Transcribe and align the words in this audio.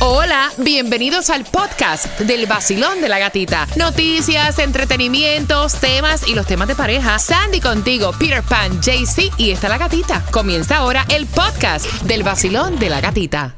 Hola, 0.00 0.52
bienvenidos 0.58 1.28
al 1.28 1.44
podcast 1.44 2.20
del 2.20 2.46
vacilón 2.46 3.00
de 3.00 3.08
la 3.08 3.18
gatita. 3.18 3.66
Noticias, 3.74 4.60
entretenimientos, 4.60 5.74
temas 5.80 6.28
y 6.28 6.36
los 6.36 6.46
temas 6.46 6.68
de 6.68 6.76
pareja. 6.76 7.18
Sandy 7.18 7.60
contigo, 7.60 8.12
Peter 8.16 8.44
Pan, 8.44 8.80
JC 8.80 9.32
y 9.38 9.50
está 9.50 9.68
la 9.68 9.76
gatita. 9.76 10.24
Comienza 10.30 10.76
ahora 10.76 11.04
el 11.08 11.26
podcast 11.26 11.84
del 12.02 12.22
vacilón 12.22 12.78
de 12.78 12.90
la 12.90 13.00
gatita. 13.00 13.56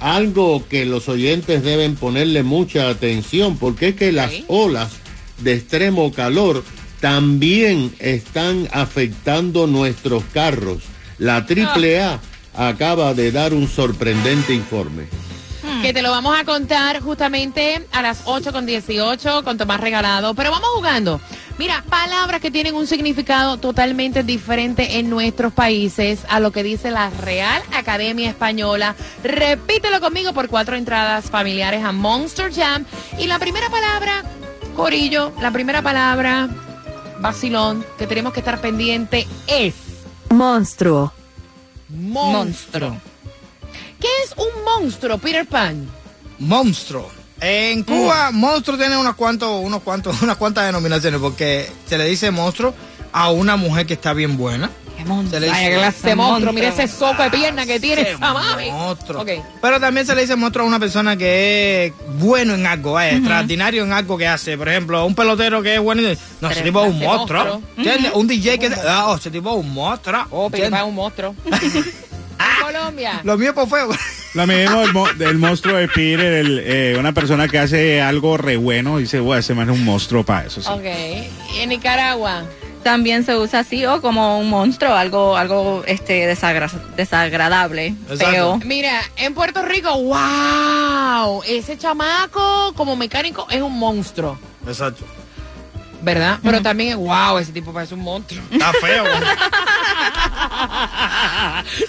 algo 0.00 0.66
que 0.68 0.84
los 0.84 1.08
oyentes 1.08 1.62
deben 1.62 1.96
ponerle 1.96 2.42
mucha 2.42 2.88
atención, 2.88 3.56
porque 3.58 3.88
es 3.88 3.94
que 3.96 4.12
las 4.12 4.32
olas 4.48 4.92
de 5.38 5.54
extremo 5.54 6.12
calor 6.12 6.64
también 7.00 7.94
están 7.98 8.68
afectando 8.72 9.66
nuestros 9.66 10.24
carros. 10.32 10.82
La 11.18 11.46
AAA 11.46 12.20
acaba 12.54 13.14
de 13.14 13.32
dar 13.32 13.52
un 13.54 13.68
sorprendente 13.68 14.54
informe 14.54 15.04
que 15.84 15.92
te 15.92 16.00
lo 16.00 16.12
vamos 16.12 16.34
a 16.34 16.46
contar 16.46 17.02
justamente 17.02 17.86
a 17.92 18.00
las 18.00 18.22
8 18.24 18.54
con 18.54 18.64
18 18.64 19.44
con 19.44 19.58
Tomás 19.58 19.82
Regalado. 19.82 20.32
Pero 20.32 20.50
vamos 20.50 20.70
jugando. 20.76 21.20
Mira, 21.58 21.84
palabras 21.90 22.40
que 22.40 22.50
tienen 22.50 22.74
un 22.74 22.86
significado 22.86 23.58
totalmente 23.58 24.22
diferente 24.22 24.98
en 24.98 25.10
nuestros 25.10 25.52
países 25.52 26.24
a 26.30 26.40
lo 26.40 26.52
que 26.52 26.62
dice 26.62 26.90
la 26.90 27.10
Real 27.10 27.62
Academia 27.74 28.30
Española. 28.30 28.94
Repítelo 29.22 30.00
conmigo 30.00 30.32
por 30.32 30.48
cuatro 30.48 30.74
entradas 30.74 31.26
familiares 31.26 31.84
a 31.84 31.92
Monster 31.92 32.50
Jam. 32.50 32.86
Y 33.18 33.26
la 33.26 33.38
primera 33.38 33.68
palabra, 33.68 34.22
Corillo, 34.74 35.34
la 35.38 35.50
primera 35.50 35.82
palabra, 35.82 36.48
vacilón, 37.20 37.84
que 37.98 38.06
tenemos 38.06 38.32
que 38.32 38.40
estar 38.40 38.58
pendiente 38.58 39.28
es... 39.46 39.74
Monstruo. 40.30 41.12
Monstruo. 41.90 42.96
¿Qué 44.00 44.08
es 44.24 44.34
un 44.36 44.64
monstruo, 44.64 45.18
Peter 45.18 45.46
Pan? 45.46 45.88
Monstruo. 46.38 47.10
En 47.40 47.82
Cuba, 47.82 48.30
monstruo 48.30 48.78
tiene 48.78 48.96
unos 48.96 49.16
cuantos, 49.16 49.62
unos 49.62 49.82
cuantos, 49.82 50.22
unas 50.22 50.36
cuantas 50.36 50.66
denominaciones, 50.66 51.20
porque 51.20 51.68
se 51.86 51.98
le 51.98 52.04
dice 52.04 52.30
monstruo 52.30 52.74
a 53.12 53.30
una 53.30 53.56
mujer 53.56 53.86
que 53.86 53.94
está 53.94 54.12
bien 54.12 54.36
buena. 54.36 54.70
¿Qué 54.96 55.04
monstruo? 55.04 55.40
Se 55.40 55.40
le 55.40 55.52
dice, 55.52 55.74
clase 55.74 56.14
monstruo, 56.14 56.52
mira 56.52 56.68
ese 56.68 56.86
soco 56.86 57.22
de 57.22 57.30
pierna 57.30 57.66
que 57.66 57.80
tiene 57.80 58.02
esa 58.10 58.32
mami. 58.32 58.70
Monstruo. 58.70 59.22
Okay. 59.22 59.42
Pero 59.60 59.80
también 59.80 60.06
se 60.06 60.14
le 60.14 60.22
dice 60.22 60.36
monstruo 60.36 60.64
a 60.64 60.68
una 60.68 60.78
persona 60.78 61.16
que 61.16 61.86
es 61.86 61.92
bueno 62.18 62.54
en 62.54 62.66
algo, 62.66 63.00
extraordinario 63.00 63.84
en 63.84 63.92
algo 63.92 64.16
que 64.16 64.28
hace. 64.28 64.56
Por 64.56 64.68
ejemplo, 64.68 65.04
un 65.04 65.14
pelotero 65.14 65.62
que 65.62 65.74
es 65.74 65.80
bueno. 65.80 66.02
No, 66.40 66.50
ese 66.50 66.62
tipo 66.62 66.84
es 66.84 66.90
un 66.90 67.00
monstruo. 67.00 67.60
¿Entiendes? 67.76 68.12
Un 68.14 68.28
DJ 68.28 68.58
que. 68.58 68.70
Ah, 68.88 69.06
oh, 69.08 69.16
ese 69.16 69.30
tipo 69.30 69.50
es 69.50 69.56
un 69.56 69.74
monstruo. 69.74 70.26
Oh, 70.30 70.50
pero 70.50 70.74
es 70.76 70.82
un 70.82 70.94
monstruo. 70.94 71.34
Colombia. 72.84 73.20
Lo 73.24 73.38
mío 73.38 73.54
por 73.54 73.68
fuego. 73.68 73.94
Lo 74.34 74.46
mismo 74.46 75.06
del, 75.16 75.38
monstruo 75.38 75.76
de 75.76 75.86
Peter, 75.86 76.20
el, 76.32 76.58
eh, 76.58 76.96
una 76.98 77.12
persona 77.12 77.46
que 77.46 77.58
hace 77.58 78.02
algo 78.02 78.36
re 78.36 78.56
bueno, 78.56 78.98
dice, 78.98 79.20
bueno, 79.20 79.38
ese 79.38 79.54
man 79.54 79.70
es 79.70 79.76
un 79.78 79.84
monstruo 79.84 80.24
para 80.24 80.46
eso. 80.46 80.60
Sí. 80.60 80.68
Ok. 80.68 81.54
¿Y 81.54 81.60
en 81.60 81.68
Nicaragua? 81.68 82.42
También 82.82 83.24
se 83.24 83.36
usa 83.36 83.60
así 83.60 83.86
o 83.86 84.02
como 84.02 84.38
un 84.40 84.50
monstruo, 84.50 84.92
algo, 84.92 85.36
algo 85.36 85.84
este 85.86 86.26
desagradable, 86.26 87.94
feo. 88.18 88.60
Mira, 88.64 89.00
en 89.16 89.34
Puerto 89.34 89.62
Rico, 89.62 89.90
wow, 90.02 91.42
ese 91.46 91.78
chamaco 91.78 92.74
como 92.74 92.96
mecánico 92.96 93.46
es 93.50 93.62
un 93.62 93.78
monstruo. 93.78 94.36
Exacto. 94.66 95.04
¿Verdad? 96.04 96.38
Pero 96.42 96.60
también, 96.60 96.98
wow, 96.98 97.38
ese 97.38 97.52
tipo 97.52 97.72
parece 97.72 97.94
un 97.94 98.00
monstruo. 98.00 98.42
Está 98.50 98.72
feo. 98.74 99.04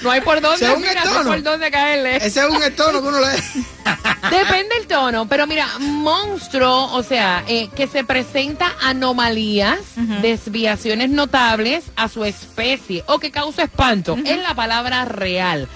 no 0.01 0.11
hay 0.11 0.21
por 0.21 0.39
dónde, 0.39 0.77
mira, 0.77 1.03
no 1.03 1.19
hay 1.19 1.25
por 1.25 1.43
dónde 1.43 1.69
caerle. 1.69 2.15
Ese 2.17 2.39
es 2.39 2.45
un 2.45 2.59
tono 2.75 3.01
que 3.01 3.07
uno 3.07 3.19
le... 3.19 3.27
Depende 4.31 4.75
el 4.79 4.87
tono, 4.87 5.27
pero 5.27 5.45
mira, 5.45 5.67
monstruo, 5.79 6.93
o 6.93 7.03
sea, 7.03 7.43
eh, 7.47 7.69
que 7.75 7.87
se 7.87 8.03
presenta 8.03 8.73
anomalías, 8.81 9.79
desviaciones 10.21 11.09
notables 11.09 11.85
a 11.95 12.07
su 12.09 12.25
especie 12.25 13.03
o 13.07 13.19
que 13.19 13.31
causa 13.31 13.63
espanto, 13.63 14.17
es 14.25 14.41
la 14.41 14.55
palabra 14.55 15.05
real. 15.05 15.67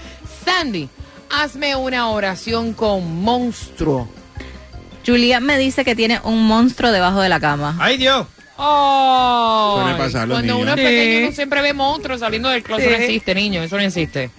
Sandy, 0.44 0.88
hazme 1.30 1.76
una 1.76 2.08
oración 2.08 2.72
con 2.72 3.22
monstruo. 3.22 4.08
Julia 5.06 5.40
me 5.40 5.58
dice 5.58 5.84
que 5.84 5.94
tiene 5.94 6.20
un 6.24 6.46
monstruo 6.46 6.92
debajo 6.92 7.20
de 7.20 7.28
la 7.28 7.40
cama. 7.40 7.76
¡Ay, 7.80 7.96
Dios! 7.96 8.26
Oh, 8.62 9.82
cuando 10.28 10.58
uno 10.58 10.74
es 10.74 10.76
pequeño 10.76 11.26
uno 11.28 11.34
siempre 11.34 11.62
ve 11.62 11.72
monstruos 11.72 12.20
saliendo 12.20 12.50
del 12.50 12.62
closet. 12.62 12.88
Eso 12.88 12.98
no 12.98 13.04
existe, 13.04 13.34
niño, 13.34 13.62
eso 13.62 13.76
no 13.76 13.82
existe. 13.82 14.30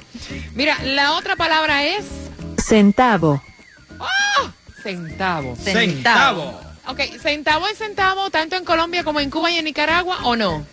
Mira, 0.54 0.78
la 0.84 1.14
otra 1.14 1.36
palabra 1.36 1.84
es... 1.86 2.06
Centavo. 2.64 3.42
Oh, 3.98 4.50
centavo. 4.84 5.56
Centavo. 5.56 6.62
Ok, 6.88 7.00
centavo 7.20 7.68
es 7.68 7.80
centavo 7.80 8.30
tanto 8.30 8.56
en 8.58 8.64
Colombia 8.64 9.04
como 9.04 9.20
en 9.20 9.32
Cuba 9.32 9.50
y 9.50 9.58
en 9.58 9.66
Nicaragua, 9.66 10.20
¿o 10.24 10.36
no? 10.36 10.68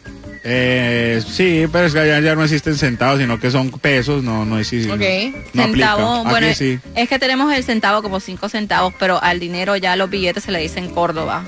Eh, 0.44 1.22
sí, 1.26 1.66
pero 1.72 1.86
es 1.86 1.92
que 1.92 2.00
allá 2.00 2.20
ya 2.20 2.34
no 2.34 2.44
existen 2.44 2.76
centavos, 2.76 3.20
sino 3.20 3.38
que 3.40 3.50
son 3.50 3.70
pesos, 3.70 4.22
no, 4.22 4.44
no 4.44 4.58
existe. 4.58 4.92
Ok. 4.92 5.44
No 5.54 5.64
centavo, 5.64 6.24
bueno, 6.24 6.46
es 6.46 6.58
que 7.08 7.18
tenemos 7.18 7.52
el 7.52 7.64
centavo 7.64 8.02
como 8.02 8.20
cinco 8.20 8.48
centavos, 8.48 8.94
pero 8.98 9.22
al 9.22 9.40
dinero 9.40 9.76
ya 9.76 9.96
los 9.96 10.10
billetes 10.10 10.44
se 10.44 10.52
le 10.52 10.60
dicen 10.60 10.90
Córdoba. 10.90 11.44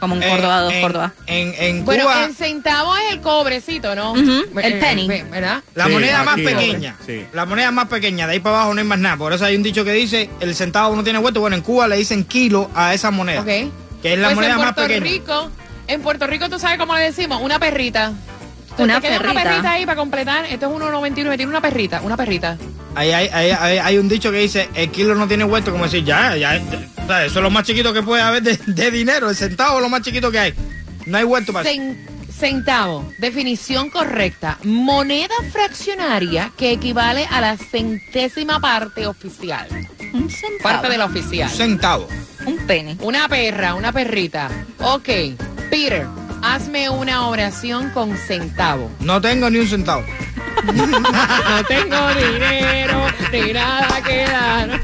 Como 0.00 0.16
un 0.16 0.20
Córdoba, 0.20 0.62
dos 0.62 0.72
Córdoba. 0.80 1.12
En, 1.28 1.54
en 1.58 1.84
Cuba, 1.84 1.94
bueno, 2.02 2.24
el 2.24 2.34
centavo 2.34 2.96
es 2.96 3.12
el 3.12 3.20
cobrecito, 3.20 3.94
¿no? 3.94 4.16
El 4.16 4.80
penny. 4.80 5.06
¿Verdad? 5.06 5.62
La 5.76 5.86
moneda 5.86 6.24
más 6.24 6.34
pequeña. 6.34 6.96
La 7.32 7.46
moneda 7.46 7.70
más 7.70 7.86
pequeña, 7.86 8.26
de 8.26 8.32
ahí 8.32 8.40
para 8.40 8.56
abajo 8.56 8.74
no 8.74 8.80
hay 8.80 8.86
más 8.86 8.98
nada. 8.98 9.16
Por 9.16 9.32
eso 9.32 9.44
hay 9.44 9.54
un 9.54 9.62
dicho 9.62 9.84
que 9.84 9.92
dice, 9.92 10.28
el 10.40 10.56
centavo 10.56 10.96
no 10.96 11.04
tiene 11.04 11.20
vuelto. 11.20 11.38
Bueno, 11.38 11.54
en 11.54 11.62
Cuba 11.62 11.86
le 11.86 11.96
dicen 11.96 12.24
kilo 12.24 12.68
a 12.74 12.94
esa 12.94 13.12
moneda. 13.12 13.42
Ok. 13.42 13.46
Que 14.02 14.14
es 14.14 14.18
la 14.18 14.28
pues 14.28 14.34
moneda 14.34 14.58
más 14.58 14.72
pequeña. 14.72 15.04
Rico, 15.04 15.50
en 15.92 16.02
Puerto 16.02 16.26
Rico, 16.26 16.48
¿tú 16.48 16.58
sabes 16.58 16.78
cómo 16.78 16.94
le 16.96 17.02
decimos? 17.02 17.40
Una 17.42 17.58
perrita. 17.58 18.12
Una 18.78 19.00
¿Te 19.00 19.08
perrita. 19.08 19.30
una 19.30 19.42
perrita 19.42 19.72
ahí 19.72 19.86
para 19.86 19.96
completar. 19.96 20.46
Esto 20.46 20.66
es 20.66 20.72
1.99, 20.72 21.36
tiene 21.36 21.46
una 21.46 21.60
perrita, 21.60 22.00
una 22.02 22.16
perrita. 22.16 22.56
Ahí 22.94 23.10
hay, 23.10 23.28
hay, 23.28 23.50
hay, 23.50 23.78
hay, 23.78 23.98
un 23.98 24.08
dicho 24.08 24.30
que 24.30 24.38
dice, 24.38 24.68
el 24.74 24.90
kilo 24.90 25.14
no 25.14 25.26
tiene 25.26 25.44
vuelto, 25.44 25.70
como 25.72 25.84
decir, 25.84 26.04
ya, 26.04 26.36
ya, 26.36 26.60
o 27.02 27.06
sea, 27.06 27.24
eso 27.24 27.38
es 27.38 27.42
lo 27.42 27.50
más 27.50 27.64
chiquito 27.64 27.92
que 27.92 28.02
puede 28.02 28.20
haber 28.22 28.42
de, 28.42 28.58
de, 28.66 28.90
dinero, 28.90 29.30
el 29.30 29.36
centavo 29.36 29.78
es 29.78 29.82
lo 29.82 29.88
más 29.88 30.02
chiquito 30.02 30.30
que 30.30 30.38
hay. 30.38 30.54
No 31.06 31.16
hay 31.16 31.24
vuelto 31.24 31.54
para 31.54 31.68
Cen, 31.68 32.06
Centavo, 32.30 33.10
definición 33.18 33.88
correcta, 33.88 34.58
moneda 34.64 35.34
fraccionaria 35.52 36.52
que 36.56 36.72
equivale 36.72 37.26
a 37.30 37.40
la 37.40 37.56
centésima 37.56 38.60
parte 38.60 39.06
oficial. 39.06 39.68
Un 40.12 40.28
centavo. 40.28 40.62
Parte 40.62 40.88
de 40.88 40.98
la 40.98 41.04
oficial. 41.06 41.48
Un 41.50 41.56
centavo. 41.56 42.08
Un 42.44 42.58
pene. 42.66 42.96
Una 43.00 43.28
perra, 43.28 43.74
una 43.74 43.92
perrita. 43.92 44.50
Ok, 44.80 45.08
Peter, 45.72 46.06
hazme 46.42 46.90
una 46.90 47.26
oración 47.28 47.88
con 47.94 48.14
centavo. 48.14 48.90
No 49.00 49.22
tengo 49.22 49.48
ni 49.48 49.60
un 49.60 49.66
centavo. 49.66 50.04
No 50.64 51.64
tengo 51.66 51.96
dinero 52.14 53.06
ni 53.32 53.54
nada 53.54 54.02
que 54.02 54.26
dar. 54.26 54.68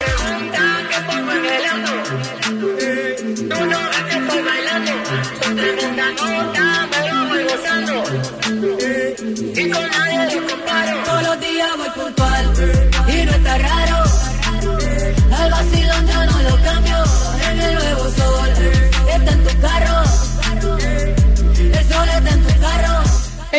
Todos 3.48 3.90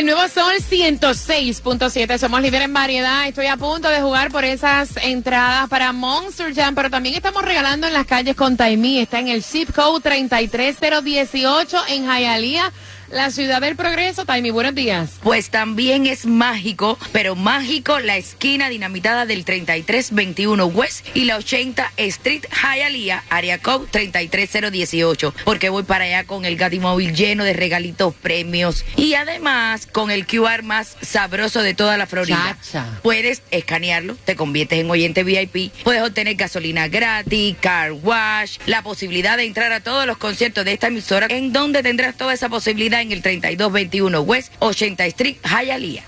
El 0.01 0.07
nuevo 0.07 0.27
Sol 0.30 0.56
106.7. 0.56 2.18
Somos 2.18 2.42
líderes 2.42 2.65
en 2.65 2.74
variedad. 2.74 3.27
Estoy 3.27 3.45
a 3.45 3.56
punto 3.56 3.88
de 3.88 4.01
jugar 4.01 4.31
por 4.31 4.44
esas 4.44 4.98
entradas 4.98 5.69
para 5.69 5.92
Monster 5.92 6.56
Jam, 6.56 6.74
pero 6.74 6.89
también 6.89 7.13
estamos 7.13 7.44
regalando 7.44 7.86
en 7.86 7.94
las 7.94 8.07
calles 8.07 8.36
con 8.36 8.57
Taimí. 8.57 8.98
Está 8.98 9.19
en 9.19 9.27
el 9.27 9.44
zip 9.44 9.71
code 9.71 10.01
33018 10.01 11.77
en 11.89 12.06
Hialeah, 12.07 12.71
la 13.12 13.30
ciudad 13.30 13.62
del 13.62 13.75
progreso. 13.75 14.25
Taimí, 14.25 14.52
buenos 14.52 14.75
días. 14.75 15.12
Pues 15.22 15.50
también 15.50 16.06
es 16.06 16.25
mágico, 16.25 16.98
pero 17.12 17.36
mágico 17.36 18.00
la 18.00 18.18
esquina 18.18 18.69
dinamitada 18.69 19.25
del 19.25 19.46
3321 19.46 20.66
West 20.68 21.06
y 21.13 21.25
la 21.25 21.38
80 21.38 21.92
Street 21.98 22.46
Hialeah, 22.52 23.24
área 23.30 23.58
code 23.60 23.88
33018, 23.92 25.34
porque 25.44 25.69
voy 25.69 25.84
para 25.84 26.06
allá 26.06 26.24
con 26.24 26.46
el 26.46 26.56
Gatimóvil 26.56 27.13
lleno 27.13 27.44
de 27.44 27.54
regalitos, 27.54 28.13
premios 28.16 28.86
y 28.96 29.16
además 29.16 29.88
con 29.88 30.12
el 30.12 30.25
QR 30.25 30.64
más 30.64 30.96
sabroso 31.02 31.62
de 31.62 31.74
toda 31.74 31.98
la 31.98 32.07
Florida. 32.07 32.57
Chacha. 32.62 33.00
Puedes 33.04 33.42
escanearlo, 33.52 34.16
te 34.25 34.36
conviertes 34.36 34.80
en 34.80 34.90
oyente 34.90 35.24
VIP, 35.24 35.74
puedes 35.84 36.02
obtener 36.02 36.36
gasolina 36.36 36.88
gratis, 36.88 37.56
car 37.60 37.92
wash, 37.92 38.57
la 38.66 38.81
posibilidad 38.84 39.38
de 39.38 39.44
entrar 39.44 39.72
a 39.74 39.81
todos 39.81 40.06
los 40.06 40.18
conciertos 40.18 40.66
de 40.66 40.74
esta 40.74 40.88
emisora, 40.88 41.28
en 41.30 41.52
donde 41.52 41.84
tendrás 41.84 42.16
toda 42.16 42.34
esa 42.34 42.50
posibilidad 42.50 43.00
en 43.01 43.12
el 43.12 43.21
3221 43.21 44.21
West 44.21 44.53
80 44.59 45.06
Street 45.07 45.36
Hialeah. 45.44 46.06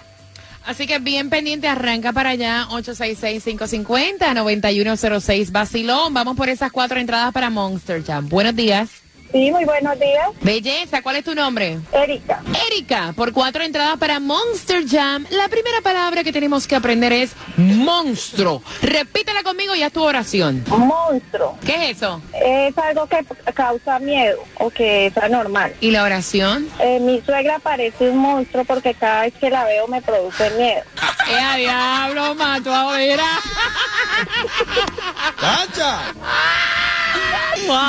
Así 0.66 0.88
que 0.88 1.00
bien 1.00 1.30
pendiente, 1.30 1.68
arranca 1.68 2.14
para 2.14 2.30
allá, 2.30 2.68
866-550-9106 2.70 5.52
Basilón. 5.52 6.14
Vamos 6.14 6.38
por 6.38 6.48
esas 6.48 6.72
cuatro 6.72 6.98
entradas 7.00 7.34
para 7.34 7.50
Monster 7.50 8.02
Jam. 8.04 8.30
Buenos 8.30 8.56
días. 8.56 9.03
Sí, 9.34 9.52
muy 9.52 9.66
buenos 9.66 10.00
días. 10.00 10.30
Belleza, 10.42 11.02
¿cuál 11.02 11.16
es 11.16 11.24
tu 11.26 11.34
nombre? 11.34 11.80
Erika. 11.92 12.44
Erika, 12.68 13.14
por 13.16 13.34
cuatro 13.34 13.64
entradas 13.64 13.98
para 13.98 14.20
Monster 14.20 14.88
Jam. 14.88 15.26
La 15.32 15.48
primera 15.50 15.82
palabra 15.82 16.24
que 16.24 16.32
tenemos 16.32 16.68
que 16.68 16.76
aprender 16.76 17.12
es 17.14 17.32
monstruo. 17.58 18.62
Repítela 18.84 19.42
conmigo 19.42 19.74
y 19.74 19.82
haz 19.82 19.92
tu 19.92 20.04
oración. 20.04 20.64
Monstruo. 20.68 21.58
¿Qué 21.66 21.90
es 21.90 21.98
eso? 21.98 22.22
Es 22.32 22.78
algo 22.78 23.08
que 23.08 23.26
causa 23.56 23.98
miedo 23.98 24.38
o 24.60 24.70
que 24.70 25.08
es 25.08 25.18
anormal. 25.18 25.74
¿Y 25.82 25.90
la 25.90 26.04
oración? 26.04 26.70
Eh, 26.80 27.00
mi 27.00 27.20
suegra 27.22 27.58
parece 27.58 28.12
un 28.12 28.18
monstruo 28.18 28.66
porque 28.66 28.94
cada 28.94 29.24
vez 29.24 29.34
que 29.34 29.50
la 29.50 29.64
veo 29.64 29.88
me 29.88 30.00
produce 30.04 30.48
miedo. 30.52 30.84
¡Eh, 31.28 31.58
diablo, 31.58 32.36
mato 32.36 32.72
a 32.72 32.92
vera! 32.96 33.26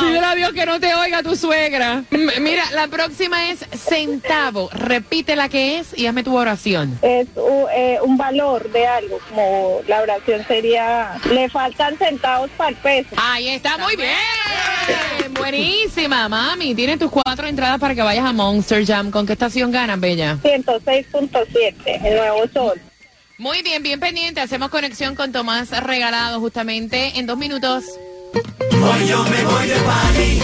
Pídele 0.01 0.25
a 0.27 0.35
Dios 0.35 0.53
que 0.53 0.67
no 0.67 0.79
te 0.79 0.95
oiga 0.95 1.23
tu 1.23 1.35
suegra. 1.37 2.05
M- 2.11 2.33
Mira, 2.41 2.71
la 2.73 2.87
próxima 2.89 3.51
es 3.51 3.61
centavo. 3.77 4.69
Repite 4.73 5.35
la 5.37 5.49
que 5.49 5.79
es 5.79 5.97
y 5.99 6.07
hazme 6.07 6.23
tu 6.23 6.37
oración. 6.37 6.99
Es 7.03 7.27
u- 7.37 7.67
eh, 7.75 7.99
un 8.03 8.17
valor 8.17 8.71
de 8.71 8.87
algo, 8.87 9.19
como 9.29 9.81
la 9.89 10.01
oración 10.03 10.45
sería, 10.47 11.19
le 11.31 11.49
faltan 11.49 11.97
centavos 11.99 12.51
para 12.57 12.71
el 12.71 12.77
peso. 12.77 13.09
Ahí 13.17 13.49
está, 13.49 13.77
muy 13.79 13.97
bien. 13.97 14.15
Buenísima, 15.35 16.29
mami. 16.29 16.75
Tienes 16.75 16.99
tus 16.99 17.11
cuatro 17.11 17.47
entradas 17.47 17.79
para 17.81 17.95
que 17.95 18.03
vayas 18.03 18.25
a 18.25 18.33
Monster 18.33 18.85
Jam. 18.87 19.11
¿Con 19.11 19.27
qué 19.27 19.33
estación 19.33 19.71
ganas, 19.73 19.99
Bella? 19.99 20.37
106.7, 20.43 21.75
el 22.05 22.17
nuevo 22.17 22.47
sol. 22.53 22.81
Muy 23.39 23.63
bien, 23.63 23.83
bien 23.83 23.99
pendiente. 23.99 24.41
Hacemos 24.41 24.71
conexión 24.71 25.15
con 25.17 25.33
Tomás 25.33 25.71
Regalado 25.83 26.39
justamente 26.41 27.19
en 27.19 27.27
dos 27.27 27.37
minutos. 27.37 27.85
Hoy 28.35 29.07
yo 29.09 29.25
me 29.25 29.45
voy 29.45 29.67
de 29.69 29.77
party 29.77 30.43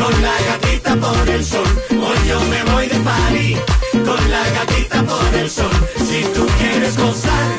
con 0.00 0.22
la 0.22 0.34
gatita 0.48 0.96
por 0.96 1.28
el 1.28 1.44
sol. 1.44 1.82
Hoy 1.90 2.28
yo 2.28 2.40
me 2.40 2.62
voy 2.72 2.86
de 2.86 3.00
party 3.00 3.56
con 4.04 4.30
la 4.30 4.42
gatita 4.50 5.02
por 5.02 5.34
el 5.34 5.50
sol. 5.50 5.70
Si 6.08 6.22
tú 6.34 6.46
quieres 6.58 6.96
gozar, 6.96 7.50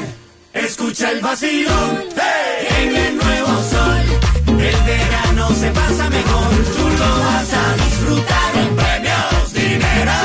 escucha 0.54 1.12
el 1.12 1.22
vacilón. 1.22 2.06
¡Hey! 2.16 2.68
En 2.80 2.96
el 2.96 3.18
nuevo 3.18 3.54
sol, 3.74 4.02
el 4.48 4.78
verano 4.86 5.50
se 5.50 5.70
pasa 5.72 6.10
mejor. 6.10 6.50
Tú 6.76 6.90
lo 7.02 7.20
vas 7.26 7.54
a 7.54 7.76
disfrutar 7.84 8.52
en 8.64 8.76
premios, 8.76 9.54
dinero. 9.54 10.20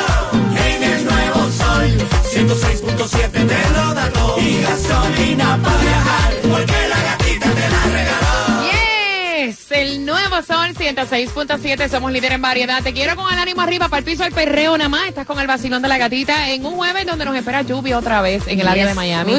En 0.71 0.83
el 0.83 1.05
nuevo 1.05 1.41
sol, 1.61 1.89
106.7 2.33 3.31
te 3.33 3.71
lo 3.75 3.95
da. 3.95 4.09
Y 4.39 4.63
gasolina 4.63 5.59
para 5.63 5.79
viajar, 5.79 6.38
Yes, 9.79 9.89
el 9.91 10.07
nuevo 10.07 10.43
Sol 10.43 10.75
106.7, 10.75 11.89
somos 11.89 12.13
líder 12.13 12.33
en 12.33 12.43
variedad. 12.43 12.83
Te 12.83 12.93
quiero 12.93 13.17
con 13.17 13.33
el 13.33 13.39
ánimo 13.39 13.61
arriba 13.61 13.89
para 13.89 13.99
el 13.99 14.05
piso 14.05 14.25
del 14.25 14.33
perreo 14.33 14.77
nada 14.77 14.89
más. 14.89 15.09
Estás 15.09 15.27
con 15.27 15.39
el 15.39 15.47
vacilón 15.47 15.83
de 15.83 15.89
la 15.89 15.99
gatita 15.99 16.51
en 16.51 16.65
un 16.65 16.75
jueves 16.75 17.07
donde 17.07 17.25
nos 17.25 17.37
espera 17.37 17.63
lluvia 17.63 17.99
otra 17.99 18.21
vez 18.21 18.47
en 18.47 18.61
el 18.61 18.69
área 18.69 18.87
de 18.87 18.95
Miami. 18.95 19.39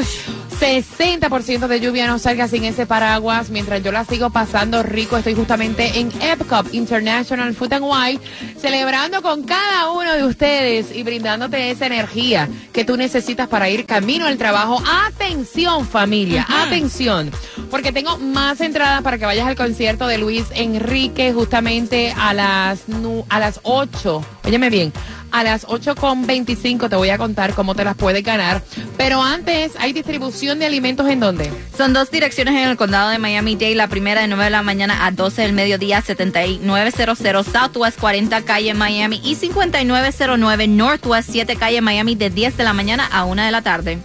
60% 0.60 1.68
de 1.68 1.80
lluvia, 1.80 2.06
no 2.06 2.18
salga 2.18 2.46
sin 2.46 2.64
ese 2.64 2.84
paraguas. 2.84 3.48
Mientras 3.48 3.82
yo 3.82 3.92
la 3.92 4.04
sigo 4.04 4.28
pasando 4.28 4.82
rico, 4.82 5.16
estoy 5.16 5.34
justamente 5.34 5.98
en 5.98 6.12
Epcot 6.20 6.74
International 6.74 7.54
Food 7.54 7.72
and 7.72 7.84
Wine, 7.86 8.20
celebrando 8.58 9.22
con 9.22 9.44
cada 9.44 9.90
uno 9.90 10.12
de 10.12 10.22
ustedes 10.22 10.94
y 10.94 11.02
brindándote 11.02 11.70
esa 11.70 11.86
energía 11.86 12.46
que 12.74 12.84
tú 12.84 12.98
necesitas 12.98 13.48
para 13.48 13.70
ir 13.70 13.86
camino 13.86 14.26
al 14.26 14.36
trabajo. 14.36 14.82
Atención 15.06 15.86
familia, 15.86 16.46
atención, 16.46 17.30
porque 17.70 17.90
tengo 17.90 18.18
más 18.18 18.60
entradas 18.60 19.00
para 19.00 19.16
que 19.16 19.24
vayas 19.24 19.46
al 19.46 19.56
concierto 19.56 20.06
de 20.06 20.18
Luis 20.18 20.44
Enrique 20.54 21.32
justamente 21.32 22.12
a 22.14 22.34
las, 22.34 22.84
a 23.30 23.38
las 23.38 23.60
8. 23.62 24.24
Óyeme 24.44 24.68
bien. 24.68 24.92
A 25.32 25.44
las 25.44 25.66
8.25 25.66 26.88
te 26.88 26.96
voy 26.96 27.10
a 27.10 27.18
contar 27.18 27.54
cómo 27.54 27.74
te 27.74 27.84
las 27.84 27.96
puedes 27.96 28.22
ganar. 28.24 28.62
Pero 28.96 29.22
antes, 29.22 29.72
¿hay 29.78 29.92
distribución 29.92 30.58
de 30.58 30.66
alimentos 30.66 31.08
en 31.08 31.20
dónde? 31.20 31.50
Son 31.76 31.92
dos 31.92 32.10
direcciones 32.10 32.54
en 32.54 32.68
el 32.68 32.76
condado 32.76 33.10
de 33.10 33.18
Miami-Dade. 33.18 33.74
La 33.74 33.88
primera 33.88 34.20
de 34.20 34.28
9 34.28 34.44
de 34.44 34.50
la 34.50 34.62
mañana 34.62 35.06
a 35.06 35.10
12 35.10 35.42
del 35.42 35.52
mediodía, 35.52 36.02
7900 36.02 37.46
Southwest 37.46 37.98
40 38.00 38.42
calle 38.42 38.74
Miami 38.74 39.20
y 39.24 39.36
5909 39.36 40.68
Northwest 40.68 41.30
7 41.30 41.56
calle 41.56 41.80
Miami 41.80 42.14
de 42.14 42.30
10 42.30 42.56
de 42.56 42.64
la 42.64 42.72
mañana 42.72 43.08
a 43.12 43.24
1 43.24 43.42
de 43.42 43.50
la 43.50 43.62
tarde. 43.62 43.98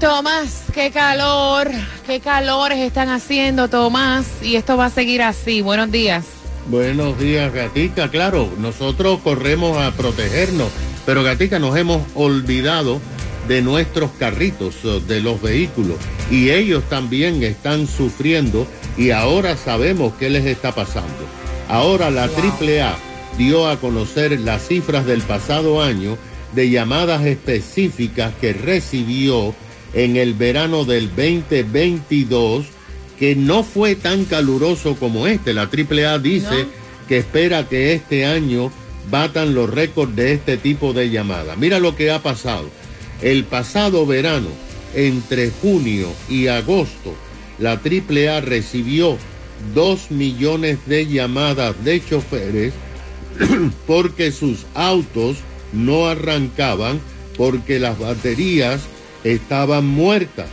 Tomás, 0.00 0.64
qué 0.74 0.90
calor, 0.90 1.70
qué 2.06 2.18
calores 2.18 2.78
están 2.78 3.08
haciendo, 3.08 3.68
Tomás. 3.68 4.26
Y 4.42 4.56
esto 4.56 4.76
va 4.76 4.86
a 4.86 4.90
seguir 4.90 5.22
así. 5.22 5.62
Buenos 5.62 5.92
días. 5.92 6.41
Buenos 6.68 7.18
días, 7.18 7.52
Gatica. 7.52 8.08
Claro, 8.08 8.48
nosotros 8.58 9.18
corremos 9.24 9.78
a 9.78 9.90
protegernos, 9.92 10.68
pero 11.04 11.24
Gatica 11.24 11.58
nos 11.58 11.76
hemos 11.76 12.02
olvidado 12.14 13.00
de 13.48 13.62
nuestros 13.62 14.12
carritos, 14.12 14.76
eh, 14.84 15.00
de 15.08 15.20
los 15.20 15.42
vehículos, 15.42 15.96
y 16.30 16.50
ellos 16.50 16.84
también 16.88 17.42
están 17.42 17.88
sufriendo 17.88 18.66
y 18.96 19.10
ahora 19.10 19.56
sabemos 19.56 20.14
qué 20.20 20.30
les 20.30 20.46
está 20.46 20.72
pasando. 20.72 21.26
Ahora 21.68 22.10
la 22.10 22.24
AAA 22.24 22.96
dio 23.36 23.68
a 23.68 23.80
conocer 23.80 24.38
las 24.38 24.68
cifras 24.68 25.04
del 25.04 25.22
pasado 25.22 25.82
año 25.82 26.16
de 26.54 26.70
llamadas 26.70 27.26
específicas 27.26 28.32
que 28.40 28.52
recibió 28.52 29.52
en 29.94 30.16
el 30.16 30.34
verano 30.34 30.84
del 30.84 31.08
2022 31.08 32.66
que 33.22 33.36
no 33.36 33.62
fue 33.62 33.94
tan 33.94 34.24
caluroso 34.24 34.96
como 34.96 35.28
este. 35.28 35.54
La 35.54 35.70
AAA 35.70 36.18
dice 36.18 36.66
que 37.06 37.18
espera 37.18 37.68
que 37.68 37.92
este 37.92 38.26
año 38.26 38.72
batan 39.12 39.54
los 39.54 39.70
récords 39.70 40.16
de 40.16 40.32
este 40.32 40.56
tipo 40.56 40.92
de 40.92 41.08
llamadas. 41.08 41.56
Mira 41.56 41.78
lo 41.78 41.94
que 41.94 42.10
ha 42.10 42.20
pasado. 42.20 42.68
El 43.20 43.44
pasado 43.44 44.06
verano, 44.06 44.48
entre 44.96 45.52
junio 45.52 46.08
y 46.28 46.48
agosto, 46.48 47.14
la 47.60 47.74
AAA 47.74 48.40
recibió 48.40 49.16
dos 49.72 50.10
millones 50.10 50.78
de 50.86 51.06
llamadas 51.06 51.76
de 51.84 52.04
choferes 52.04 52.74
porque 53.86 54.32
sus 54.32 54.66
autos 54.74 55.36
no 55.72 56.08
arrancaban 56.08 57.00
porque 57.36 57.78
las 57.78 58.00
baterías 58.00 58.80
estaban 59.22 59.86
muertas. 59.86 60.48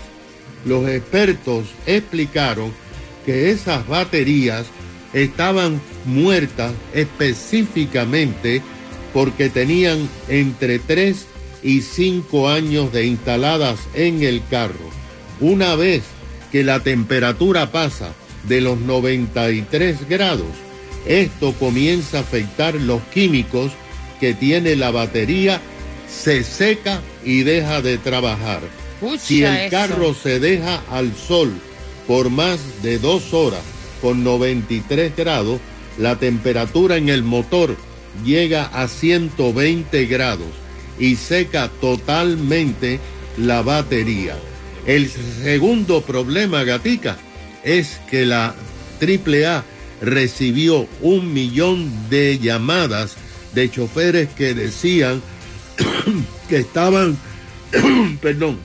Los 0.65 0.87
expertos 0.89 1.65
explicaron 1.85 2.71
que 3.25 3.51
esas 3.51 3.87
baterías 3.87 4.65
estaban 5.13 5.81
muertas 6.05 6.73
específicamente 6.93 8.61
porque 9.13 9.49
tenían 9.49 10.07
entre 10.27 10.79
3 10.79 11.25
y 11.63 11.81
5 11.81 12.49
años 12.49 12.91
de 12.93 13.05
instaladas 13.05 13.79
en 13.93 14.23
el 14.23 14.41
carro. 14.49 14.89
Una 15.39 15.75
vez 15.75 16.03
que 16.51 16.63
la 16.63 16.81
temperatura 16.81 17.71
pasa 17.71 18.13
de 18.47 18.61
los 18.61 18.79
93 18.79 20.07
grados, 20.07 20.47
esto 21.05 21.53
comienza 21.53 22.17
a 22.17 22.21
afectar 22.21 22.75
los 22.75 23.01
químicos 23.13 23.71
que 24.19 24.33
tiene 24.33 24.75
la 24.75 24.91
batería, 24.91 25.61
se 26.07 26.43
seca 26.43 27.01
y 27.23 27.43
deja 27.43 27.81
de 27.81 27.97
trabajar. 27.97 28.61
Si 29.19 29.43
el 29.43 29.55
eso. 29.55 29.71
carro 29.71 30.13
se 30.13 30.39
deja 30.39 30.81
al 30.89 31.15
sol 31.15 31.53
por 32.07 32.29
más 32.29 32.81
de 32.81 32.97
dos 32.97 33.33
horas 33.33 33.61
con 34.01 34.23
93 34.23 35.15
grados, 35.15 35.59
la 35.97 36.17
temperatura 36.17 36.97
en 36.97 37.09
el 37.09 37.23
motor 37.23 37.75
llega 38.25 38.65
a 38.65 38.87
120 38.87 40.05
grados 40.05 40.47
y 40.97 41.15
seca 41.15 41.69
totalmente 41.81 42.99
la 43.37 43.61
batería. 43.61 44.37
El 44.85 45.09
segundo 45.09 46.01
problema, 46.01 46.63
gatica, 46.63 47.17
es 47.63 47.99
que 48.09 48.25
la 48.25 48.55
AAA 49.01 49.63
recibió 50.01 50.87
un 51.01 51.33
millón 51.33 52.09
de 52.09 52.39
llamadas 52.39 53.15
de 53.53 53.69
choferes 53.69 54.29
que 54.29 54.53
decían 54.53 55.21
que 56.49 56.57
estaban, 56.57 57.17
perdón, 58.21 58.57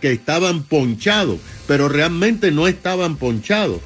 que 0.00 0.12
estaban 0.12 0.62
ponchados, 0.62 1.38
pero 1.66 1.88
realmente 1.88 2.50
no 2.50 2.68
estaban 2.68 3.16
ponchados. 3.16 3.80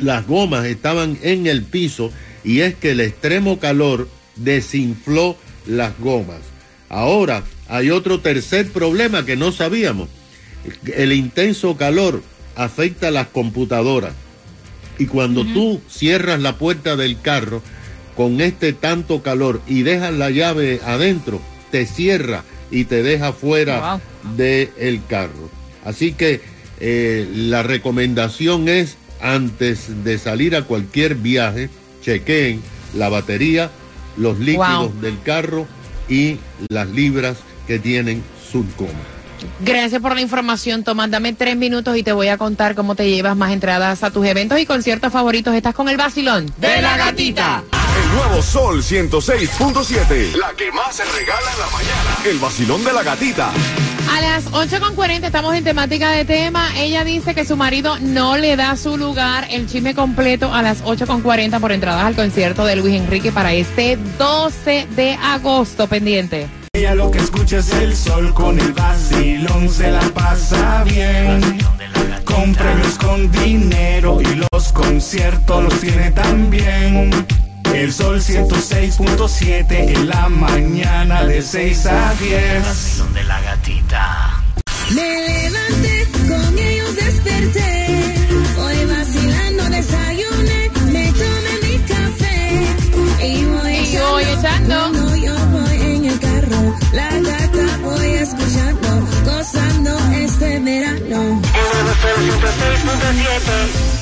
Las 0.00 0.26
gomas 0.26 0.66
estaban 0.66 1.18
en 1.22 1.46
el 1.46 1.64
piso 1.64 2.12
y 2.44 2.60
es 2.60 2.74
que 2.74 2.92
el 2.92 3.00
extremo 3.00 3.58
calor 3.58 4.08
desinfló 4.36 5.36
las 5.66 5.98
gomas. 5.98 6.40
Ahora 6.88 7.42
hay 7.68 7.90
otro 7.90 8.20
tercer 8.20 8.70
problema 8.70 9.26
que 9.26 9.36
no 9.36 9.52
sabíamos. 9.52 10.08
El 10.94 11.12
intenso 11.12 11.76
calor 11.76 12.22
afecta 12.56 13.08
a 13.08 13.12
las 13.12 13.28
computadoras. 13.28 14.14
Y 14.98 15.06
cuando 15.06 15.44
tú 15.44 15.80
cierras 15.88 16.40
la 16.40 16.56
puerta 16.56 16.96
del 16.96 17.20
carro 17.20 17.62
con 18.16 18.40
este 18.40 18.72
tanto 18.72 19.22
calor 19.22 19.62
y 19.68 19.82
dejas 19.82 20.12
la 20.12 20.30
llave 20.30 20.80
adentro, 20.84 21.40
te 21.70 21.86
cierra 21.86 22.42
y 22.70 22.84
te 22.84 23.02
deja 23.02 23.32
fuera 23.32 24.00
del 24.36 25.00
carro. 25.08 25.50
Así 25.84 26.12
que 26.12 26.40
eh, 26.80 27.28
la 27.34 27.62
recomendación 27.62 28.68
es 28.68 28.96
antes 29.20 30.04
de 30.04 30.18
salir 30.18 30.54
a 30.54 30.62
cualquier 30.62 31.14
viaje, 31.16 31.70
chequeen 32.02 32.62
la 32.94 33.08
batería, 33.08 33.70
los 34.16 34.38
líquidos 34.38 34.92
Wow. 34.92 35.00
del 35.00 35.20
carro 35.22 35.66
y 36.08 36.38
las 36.68 36.88
libras 36.88 37.36
que 37.66 37.78
tienen 37.78 38.22
sus 38.50 38.64
gomas. 38.76 38.94
Gracias 39.60 40.00
por 40.02 40.14
la 40.14 40.20
información, 40.20 40.82
Tomás. 40.82 41.10
Dame 41.10 41.32
tres 41.32 41.56
minutos 41.56 41.96
y 41.96 42.02
te 42.02 42.12
voy 42.12 42.28
a 42.28 42.38
contar 42.38 42.74
cómo 42.74 42.94
te 42.96 43.08
llevas 43.08 43.36
más 43.36 43.52
entradas 43.52 44.02
a 44.02 44.10
tus 44.10 44.26
eventos 44.26 44.58
y 44.58 44.66
conciertos 44.66 45.12
favoritos. 45.12 45.54
Estás 45.54 45.74
con 45.74 45.88
el 45.88 45.96
vacilón 45.96 46.46
De 46.58 46.82
la 46.82 46.96
gatita. 46.96 47.62
El 48.08 48.14
nuevo 48.14 48.40
Sol 48.42 48.82
106.7. 48.82 50.34
La 50.36 50.54
que 50.54 50.72
más 50.72 50.96
se 50.96 51.04
regala 51.04 51.52
en 51.52 51.60
la 51.60 51.66
mañana. 51.66 52.16
El 52.24 52.38
vacilón 52.38 52.82
de 52.82 52.92
la 52.92 53.02
gatita. 53.02 53.50
A 54.10 54.20
las 54.22 54.50
8.40 54.50 55.24
estamos 55.24 55.54
en 55.54 55.62
temática 55.62 56.10
de 56.12 56.24
tema. 56.24 56.70
Ella 56.78 57.04
dice 57.04 57.34
que 57.34 57.44
su 57.44 57.56
marido 57.56 57.98
no 58.00 58.38
le 58.38 58.56
da 58.56 58.76
su 58.76 58.96
lugar. 58.96 59.46
El 59.50 59.68
chisme 59.68 59.94
completo 59.94 60.54
a 60.54 60.62
las 60.62 60.82
8.40 60.84 61.60
por 61.60 61.70
entradas 61.70 62.04
al 62.04 62.14
concierto 62.14 62.64
de 62.64 62.76
Luis 62.76 62.94
Enrique 62.98 63.30
para 63.30 63.52
este 63.52 63.98
12 64.18 64.86
de 64.96 65.18
agosto. 65.22 65.86
Pendiente. 65.86 66.48
Ella 66.72 66.94
lo 66.94 67.10
que 67.10 67.18
escucha 67.18 67.58
es 67.58 67.70
el 67.72 67.94
sol 67.94 68.32
con 68.32 68.58
el 68.58 68.72
vacilón, 68.72 69.68
se 69.68 69.90
la 69.90 70.00
pasa 70.14 70.82
bien. 70.84 71.58
Con 72.24 72.54
premios, 72.54 72.96
con 72.96 73.30
dinero 73.30 74.18
y 74.22 74.46
los 74.50 74.72
conciertos 74.72 75.64
los 75.64 75.80
tiene 75.80 76.10
también. 76.12 77.47
El 77.78 77.92
sol 77.92 78.20
106.7 78.20 79.70
en 79.70 80.08
la 80.08 80.28
mañana 80.28 81.24
de 81.24 81.40
6 81.40 81.86
a 81.86 82.12
10. 82.14 83.14
de 83.14 83.22
la 83.22 83.40
gatita. 83.40 84.42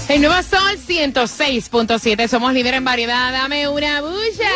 El 0.08 0.20
nuevo 0.20 0.42
Sol 0.42 0.78
106.7. 0.88 2.26
Somos 2.28 2.52
líder 2.52 2.75
en 2.75 2.84
variedad. 2.84 3.30
Dame 3.32 3.68
una 3.68 4.00
bulla. 4.00 4.50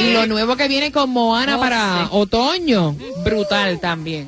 Y 0.00 0.12
lo 0.12 0.26
nuevo 0.26 0.56
que 0.56 0.68
viene 0.68 0.92
con 0.92 1.10
Moana 1.10 1.56
Oh, 1.56 1.60
para 1.60 2.02
sí. 2.04 2.08
otoño, 2.10 2.94
brutal 3.24 3.80
también. 3.80 4.26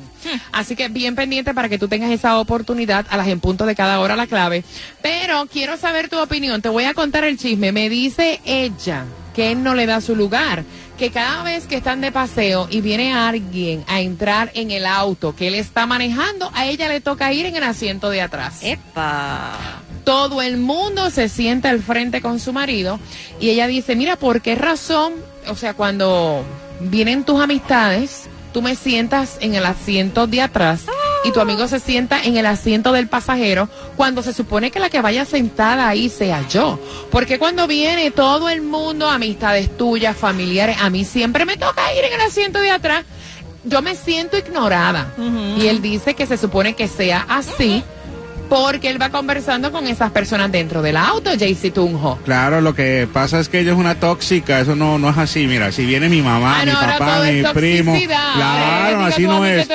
Así 0.51 0.75
que 0.75 0.87
bien 0.87 1.15
pendiente 1.15 1.53
para 1.53 1.69
que 1.69 1.77
tú 1.77 1.87
tengas 1.87 2.09
esa 2.11 2.39
oportunidad 2.39 3.05
a 3.09 3.17
las 3.17 3.27
en 3.27 3.39
punto 3.39 3.65
de 3.65 3.75
cada 3.75 3.99
hora 3.99 4.15
la 4.15 4.25
clave. 4.27 4.63
Pero 5.01 5.45
quiero 5.51 5.77
saber 5.77 6.09
tu 6.09 6.19
opinión. 6.19 6.61
Te 6.61 6.69
voy 6.69 6.85
a 6.85 6.93
contar 6.93 7.23
el 7.25 7.37
chisme. 7.37 7.71
Me 7.71 7.89
dice 7.89 8.39
ella 8.45 9.05
que 9.35 9.51
él 9.51 9.63
no 9.63 9.75
le 9.75 9.85
da 9.85 10.01
su 10.01 10.15
lugar. 10.15 10.63
Que 10.97 11.09
cada 11.09 11.43
vez 11.43 11.65
que 11.65 11.75
están 11.75 12.01
de 12.01 12.11
paseo 12.11 12.67
y 12.69 12.81
viene 12.81 13.13
alguien 13.13 13.83
a 13.87 13.99
entrar 13.99 14.51
en 14.53 14.71
el 14.71 14.85
auto 14.85 15.35
que 15.35 15.47
él 15.47 15.55
está 15.55 15.85
manejando, 15.85 16.51
a 16.53 16.65
ella 16.67 16.87
le 16.87 17.01
toca 17.01 17.33
ir 17.33 17.45
en 17.45 17.55
el 17.55 17.63
asiento 17.63 18.09
de 18.09 18.21
atrás. 18.21 18.59
¡Epa! 18.61 19.81
Todo 20.03 20.41
el 20.41 20.57
mundo 20.57 21.09
se 21.09 21.29
sienta 21.29 21.69
al 21.69 21.81
frente 21.81 22.21
con 22.21 22.39
su 22.39 22.53
marido 22.53 22.99
y 23.39 23.49
ella 23.49 23.67
dice, 23.67 23.95
mira, 23.95 24.17
¿por 24.17 24.41
qué 24.41 24.55
razón? 24.55 25.13
O 25.47 25.55
sea, 25.55 25.73
cuando 25.73 26.43
vienen 26.79 27.23
tus 27.23 27.41
amistades, 27.41 28.23
tú 28.53 28.61
me 28.61 28.75
sientas 28.75 29.37
en 29.39 29.55
el 29.55 29.65
asiento 29.65 30.27
de 30.27 30.41
atrás 30.41 30.85
y 31.23 31.31
tu 31.31 31.39
amigo 31.39 31.67
se 31.67 31.79
sienta 31.79 32.23
en 32.23 32.37
el 32.37 32.45
asiento 32.45 32.91
del 32.91 33.07
pasajero 33.07 33.69
cuando 33.95 34.21
se 34.21 34.33
supone 34.33 34.71
que 34.71 34.79
la 34.79 34.89
que 34.89 35.01
vaya 35.01 35.25
sentada 35.25 35.87
ahí 35.87 36.09
sea 36.09 36.47
yo. 36.47 36.79
Porque 37.11 37.39
cuando 37.39 37.67
viene 37.67 38.11
todo 38.11 38.49
el 38.49 38.61
mundo, 38.61 39.09
amistades 39.09 39.75
tuyas, 39.77 40.17
familiares, 40.17 40.77
a 40.81 40.89
mí 40.89 41.05
siempre 41.05 41.45
me 41.45 41.57
toca 41.57 41.93
ir 41.93 42.03
en 42.03 42.13
el 42.13 42.21
asiento 42.21 42.59
de 42.59 42.71
atrás. 42.71 43.05
Yo 43.63 43.81
me 43.81 43.95
siento 43.95 44.37
ignorada. 44.37 45.13
Y 45.57 45.67
él 45.67 45.81
dice 45.81 46.15
que 46.15 46.25
se 46.25 46.37
supone 46.37 46.75
que 46.75 46.87
sea 46.87 47.25
así 47.29 47.83
porque 48.49 48.89
él 48.89 49.01
va 49.01 49.09
conversando 49.09 49.71
con 49.71 49.87
esas 49.87 50.11
personas 50.11 50.51
dentro 50.51 50.81
del 50.81 50.97
auto, 50.97 51.31
Jaycee 51.37 51.71
Tunjo. 51.71 52.19
Claro, 52.25 52.61
lo 52.61 52.75
que 52.75 53.07
pasa 53.11 53.39
es 53.39 53.49
que 53.49 53.59
ella 53.59 53.71
es 53.71 53.77
una 53.77 53.95
tóxica, 53.95 54.59
eso 54.59 54.75
no, 54.75 54.99
no 54.99 55.09
es 55.09 55.17
así. 55.17 55.47
Mira, 55.47 55.71
si 55.71 55.85
viene 55.85 56.09
mi 56.09 56.21
mamá, 56.21 56.61
Ah, 56.61 56.65
mi 56.65 56.71
no, 56.71 56.79
papá, 56.79 57.21
mi 57.23 57.43
primo, 57.53 57.97
claro, 58.07 59.05
así 59.05 59.23
no 59.23 59.43
a 59.43 59.49
es. 59.51 59.67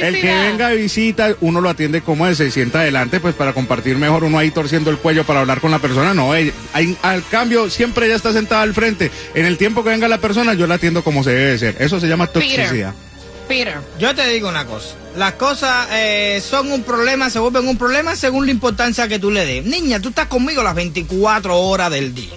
El 0.00 0.20
que 0.20 0.34
venga 0.34 0.68
de 0.68 0.76
visita, 0.76 1.30
uno 1.40 1.60
lo 1.60 1.68
atiende 1.70 2.00
como 2.02 2.26
él, 2.26 2.36
se 2.36 2.50
sienta 2.50 2.80
adelante, 2.80 3.20
pues 3.20 3.34
para 3.34 3.52
compartir 3.52 3.96
mejor, 3.96 4.24
uno 4.24 4.38
ahí 4.38 4.50
torciendo 4.50 4.90
el 4.90 4.98
cuello 4.98 5.24
para 5.24 5.40
hablar 5.40 5.60
con 5.60 5.70
la 5.70 5.78
persona. 5.78 6.12
No, 6.14 6.34
ella- 6.34 6.52
hay- 6.72 6.96
al 7.02 7.24
cambio, 7.28 7.70
siempre 7.70 8.06
ella 8.06 8.16
está 8.16 8.32
sentada 8.32 8.62
al 8.62 8.74
frente. 8.74 9.10
En 9.34 9.46
el 9.46 9.56
tiempo 9.56 9.82
que 9.84 9.90
venga 9.90 10.08
la 10.08 10.18
persona, 10.18 10.54
yo 10.54 10.66
la 10.66 10.74
atiendo 10.74 11.02
como 11.02 11.22
se 11.24 11.30
debe 11.30 11.50
de 11.52 11.58
ser. 11.58 11.76
Eso 11.80 11.98
se 12.00 12.08
llama 12.08 12.26
toxicidad. 12.26 12.92
Peter. 12.94 13.07
Yo 13.98 14.14
te 14.14 14.28
digo 14.28 14.48
una 14.48 14.66
cosa. 14.66 14.94
Las 15.16 15.32
cosas 15.34 15.88
eh, 15.92 16.40
son 16.46 16.70
un 16.70 16.82
problema, 16.82 17.30
se 17.30 17.38
vuelven 17.38 17.66
un 17.66 17.76
problema 17.76 18.14
según 18.14 18.46
la 18.46 18.52
importancia 18.52 19.08
que 19.08 19.18
tú 19.18 19.30
le 19.30 19.44
des. 19.44 19.64
Niña, 19.64 20.00
tú 20.00 20.10
estás 20.10 20.26
conmigo 20.26 20.62
las 20.62 20.74
24 20.74 21.58
horas 21.58 21.90
del 21.90 22.14
día. 22.14 22.34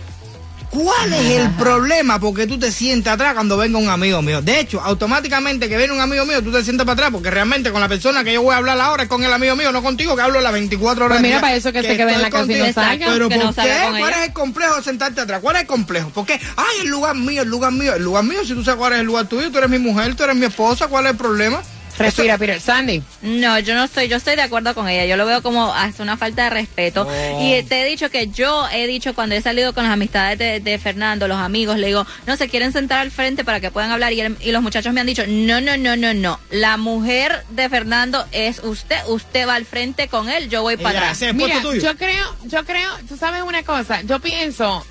¿Cuál 0.72 1.14
es 1.14 1.30
el 1.32 1.50
problema? 1.52 2.18
Porque 2.18 2.48
tú 2.48 2.58
te 2.58 2.72
sientes 2.72 3.12
atrás 3.12 3.34
cuando 3.34 3.58
venga 3.58 3.78
un 3.78 3.90
amigo 3.90 4.22
mío. 4.22 4.42
De 4.42 4.62
hecho, 4.62 4.80
automáticamente 4.80 5.68
que 5.68 5.78
viene 5.78 5.92
un 5.94 6.00
amigo 6.00 6.26
mío, 6.26 6.42
tú 6.42 6.50
te 6.50 6.64
sientes 6.64 6.86
para 6.86 6.94
atrás 6.94 7.10
porque 7.12 7.30
realmente 7.30 7.72
con 7.72 7.82
la 7.82 7.90
persona 7.90 8.24
que 8.24 8.32
yo 8.32 8.42
voy 8.42 8.54
a 8.54 8.58
hablar 8.58 8.80
ahora 8.80 9.04
es 9.04 9.10
con 9.10 9.22
el 9.22 9.34
amigo 9.34 9.56
mío, 9.58 9.74
no 9.74 9.84
contigo, 9.84 10.16
que 10.16 10.22
hablo 10.22 10.40
las 10.40 10.54
24 10.54 11.06
horas 11.06 11.18
Pues 11.18 11.28
mira, 11.28 11.42
para 11.42 11.56
eso 11.56 11.74
que 11.74 11.82
se 11.82 11.98
quede 11.98 12.14
en 12.14 12.22
la 12.22 12.30
casa 12.30 12.54
y 12.54 12.56
no 12.56 12.72
salga, 12.72 13.08
Pero 13.12 13.28
que 13.28 13.36
¿por 13.36 13.46
no 13.46 13.54
qué? 13.54 13.74
¿Cuál 14.00 14.14
es 14.14 14.28
el 14.28 14.34
complejo 14.34 14.78
de 14.78 14.84
sentarte 14.84 15.20
atrás? 15.22 15.42
¿Cuál 15.42 15.58
es 15.58 15.64
el 15.64 15.68
complejo? 15.68 16.10
Porque, 16.14 16.40
ay, 16.56 16.84
el 16.84 16.88
lugar 16.88 17.16
mío, 17.16 17.42
el 17.42 17.50
lugar 17.50 17.74
mío, 17.74 17.94
el 17.94 18.04
lugar 18.04 18.24
mío, 18.24 18.46
si 18.46 18.54
tú 18.54 18.64
sabes 18.64 18.78
cuál 18.80 18.94
es 18.94 19.00
el 19.02 19.06
lugar 19.06 19.26
tuyo, 19.28 19.52
tú 19.52 19.58
eres 19.58 19.70
mi 19.70 19.80
mujer, 19.80 20.16
tú 20.16 20.24
eres 20.24 20.38
mi 20.38 20.46
esposa, 20.46 20.88
¿cuál 20.88 21.06
es 21.06 21.12
el 21.12 21.18
problema? 21.18 21.62
Respira, 21.98 22.38
Peter. 22.38 22.60
Sandy. 22.60 23.02
No, 23.22 23.60
yo 23.60 23.76
no 23.76 23.84
estoy, 23.84 24.08
yo 24.08 24.18
estoy 24.18 24.36
de 24.36 24.42
acuerdo 24.42 24.74
con 24.76 24.88
ella. 24.90 25.06
Yo 25.06 25.18
lo 25.18 25.26
veo 25.26 25.42
como 25.44 25.74
hasta 25.74 26.02
una 26.04 26.18
falta 26.18 26.46
de 26.46 26.50
respeto. 26.52 27.08
Oh. 27.10 27.42
Y 27.42 27.62
te 27.64 27.82
he 27.82 27.86
dicho 27.86 28.10
que 28.10 28.28
yo 28.28 28.68
he 28.72 28.88
dicho 28.88 29.14
cuando 29.14 29.36
he 29.36 29.42
salido 29.42 29.74
con 29.74 29.84
las 29.84 29.94
amistades 29.94 30.38
de, 30.40 30.60
de 30.60 30.80
Fernando, 30.80 31.28
los 31.28 31.38
amigos, 31.38 31.78
le 31.78 31.88
digo, 31.88 32.06
no, 32.26 32.38
se 32.38 32.50
quieren 32.50 32.72
sentar 32.74 33.00
al 33.00 33.12
frente 33.12 33.44
para 33.44 33.60
que 33.60 33.72
puedan 33.72 33.92
hablar. 33.92 34.14
Y, 34.14 34.22
él- 34.22 34.38
y 34.42 34.52
los 34.52 34.62
muchachos 34.62 34.94
me 34.94 35.02
han 35.02 35.08
dicho, 35.08 35.24
no, 35.28 35.62
no, 35.62 35.78
no, 35.78 35.96
no, 35.96 36.14
no. 36.14 36.40
La 36.50 36.78
mujer 36.78 37.44
de 37.50 37.70
Fernando 37.70 38.26
es 38.32 38.60
usted. 38.64 38.98
Usted 39.08 39.48
va 39.48 39.56
al 39.56 39.66
frente 39.66 40.08
con 40.08 40.30
él, 40.30 40.50
yo 40.50 40.62
voy 40.62 40.78
para 40.78 41.00
atrás. 41.12 41.34
Mira, 41.34 41.62
yo 41.82 41.98
creo, 41.98 42.36
yo 42.46 42.66
creo, 42.66 42.90
tú 43.08 43.18
sabes 43.18 43.42
una 43.44 43.64
cosa, 43.64 44.02
yo 44.02 44.20
pienso 44.20 44.86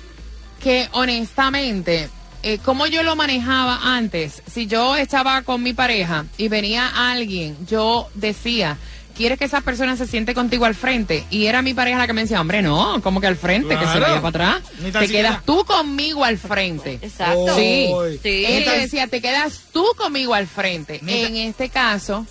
que 0.63 0.87
honestamente, 0.91 2.09
eh, 2.43 2.59
como 2.63 2.87
yo 2.87 3.03
lo 3.03 3.15
manejaba 3.15 3.95
antes, 3.95 4.41
si 4.51 4.67
yo 4.67 4.95
estaba 4.95 5.41
con 5.43 5.63
mi 5.63 5.73
pareja 5.73 6.25
y 6.37 6.47
venía 6.47 7.11
alguien, 7.11 7.55
yo 7.67 8.07
decía, 8.15 8.77
¿quieres 9.15 9.37
que 9.37 9.45
esa 9.45 9.61
persona 9.61 9.95
se 9.95 10.07
siente 10.07 10.33
contigo 10.33 10.65
al 10.65 10.75
frente? 10.75 11.23
Y 11.29 11.45
era 11.45 11.61
mi 11.61 11.73
pareja 11.73 11.99
la 11.99 12.07
que 12.07 12.13
me 12.13 12.21
decía, 12.21 12.41
hombre, 12.41 12.61
no, 12.61 13.01
como 13.01 13.21
que 13.21 13.27
al 13.27 13.35
frente, 13.35 13.77
que 13.77 13.85
se 13.85 13.99
vaya 13.99 14.21
para 14.21 14.27
atrás. 14.29 14.61
Te 14.77 15.01
siquiera. 15.01 15.29
quedas 15.29 15.45
tú 15.45 15.63
conmigo 15.65 16.23
al 16.23 16.37
frente. 16.37 16.99
Exacto. 17.01 17.55
Sí. 17.55 17.89
Sí. 18.23 18.45
Él 18.45 18.65
te 18.65 18.79
decía, 18.79 19.07
te 19.07 19.21
quedas 19.21 19.61
tú 19.71 19.85
conmigo 19.97 20.33
al 20.33 20.47
frente. 20.47 21.01
En 21.05 21.35
este 21.35 21.69
caso, 21.69 22.25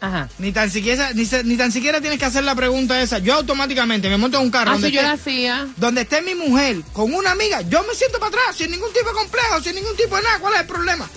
ajá. 0.00 0.28
Ni 0.38 0.52
tan 0.52 0.70
siquiera, 0.70 1.12
ni, 1.12 1.24
se- 1.26 1.44
ni 1.44 1.56
tan 1.56 1.70
siquiera 1.72 2.00
tienes 2.00 2.18
que 2.18 2.24
hacer 2.24 2.44
la 2.44 2.54
pregunta 2.54 3.00
esa. 3.00 3.18
Yo 3.18 3.34
automáticamente 3.34 4.08
me 4.08 4.16
monto 4.16 4.38
en 4.38 4.44
un 4.44 4.50
carro. 4.50 4.70
Ah, 4.70 4.72
donde 4.74 4.90
yo 4.90 5.02
la 5.02 5.12
hacía. 5.12 5.66
donde 5.76 6.02
esté 6.02 6.22
mi 6.22 6.34
mujer 6.34 6.76
con 6.92 7.12
una 7.14 7.32
amiga, 7.32 7.60
yo 7.62 7.82
me 7.84 7.94
siento 7.94 8.18
para 8.18 8.28
atrás, 8.28 8.56
sin 8.56 8.70
ningún 8.70 8.92
tipo 8.92 9.08
de 9.08 9.14
complejo, 9.14 9.60
sin 9.62 9.74
ningún 9.74 9.96
tipo 9.96 10.16
de 10.16 10.22
nada. 10.22 10.38
¿Cuál 10.38 10.54
es 10.54 10.60
el 10.60 10.66
problema? 10.66 11.08